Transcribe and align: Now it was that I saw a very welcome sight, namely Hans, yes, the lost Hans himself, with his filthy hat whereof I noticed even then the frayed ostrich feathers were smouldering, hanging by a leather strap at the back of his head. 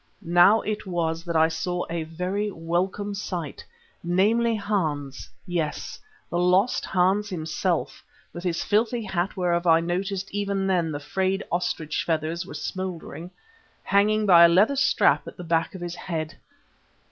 Now 0.23 0.61
it 0.61 0.87
was 0.87 1.23
that 1.25 1.35
I 1.35 1.47
saw 1.47 1.85
a 1.87 2.01
very 2.05 2.49
welcome 2.49 3.13
sight, 3.13 3.63
namely 4.03 4.55
Hans, 4.55 5.29
yes, 5.45 5.99
the 6.27 6.39
lost 6.39 6.85
Hans 6.85 7.29
himself, 7.29 8.03
with 8.33 8.43
his 8.43 8.63
filthy 8.63 9.03
hat 9.03 9.37
whereof 9.37 9.67
I 9.67 9.79
noticed 9.79 10.33
even 10.33 10.65
then 10.65 10.91
the 10.91 10.99
frayed 10.99 11.43
ostrich 11.51 12.03
feathers 12.03 12.47
were 12.47 12.55
smouldering, 12.55 13.29
hanging 13.83 14.25
by 14.25 14.43
a 14.43 14.49
leather 14.49 14.75
strap 14.75 15.27
at 15.27 15.37
the 15.37 15.43
back 15.43 15.75
of 15.75 15.81
his 15.81 15.93
head. 15.93 16.33